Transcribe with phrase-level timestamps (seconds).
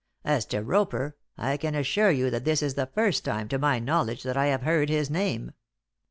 [0.25, 3.77] As to Roper, I can assure you that this is the first time, to my
[3.77, 5.51] knowledge, that I have heard his name."